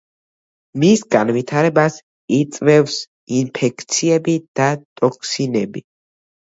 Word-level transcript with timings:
მის 0.83 1.03
განვითარებას 1.15 1.99
იწვევს 2.39 2.99
ინფექციები 3.43 4.39
და 4.63 4.75
ტოქსინები. 5.03 5.91